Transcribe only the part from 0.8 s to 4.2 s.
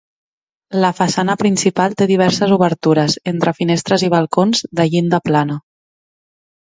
La façana principal té diverses obertures, entre finestres i